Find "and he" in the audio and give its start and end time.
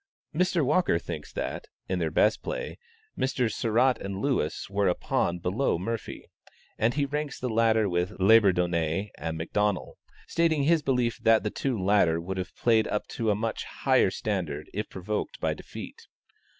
6.79-7.05